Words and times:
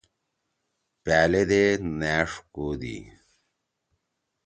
پألے 1.03 1.43
دے 1.49 1.63
نأݜ 1.99 2.29
کودی۔ 2.53 2.97